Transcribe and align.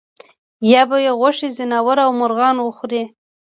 یا 0.71 0.81
به 0.89 0.97
یې 1.05 1.11
غوښې 1.19 1.49
ځناورو 1.57 2.01
او 2.07 2.11
مرغانو 2.19 2.61
وخوړې. 2.65 3.03